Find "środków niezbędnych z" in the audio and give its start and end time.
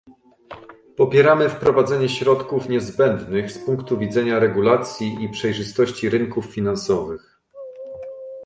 2.09-3.65